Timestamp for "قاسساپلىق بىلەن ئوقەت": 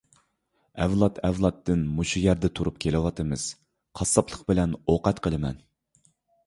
4.01-5.25